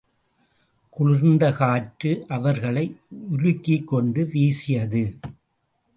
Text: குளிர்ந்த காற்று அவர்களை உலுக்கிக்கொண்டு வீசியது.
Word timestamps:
குளிர்ந்த 0.89 1.51
காற்று 1.51 2.25
அவர்களை 2.27 2.85
உலுக்கிக்கொண்டு 3.31 4.23
வீசியது. 4.31 5.03